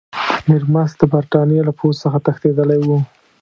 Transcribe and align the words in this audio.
میرمست 0.49 0.95
د 0.99 1.03
برټانیې 1.13 1.61
له 1.67 1.73
پوځ 1.79 1.95
څخه 2.03 2.17
تښتېدلی 2.25 2.79
وو. 2.83 2.97